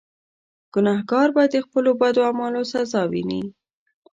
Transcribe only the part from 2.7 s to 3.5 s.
سزا ویني.